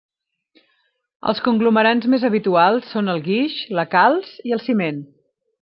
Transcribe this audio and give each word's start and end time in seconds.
Els 1.33 1.41
conglomerants 1.49 2.09
més 2.15 2.25
habituals 2.31 2.89
són 2.97 3.15
el 3.15 3.23
guix, 3.31 3.61
la 3.81 3.89
calç, 3.95 4.35
i 4.51 4.57
el 4.59 4.69
ciment. 4.71 5.03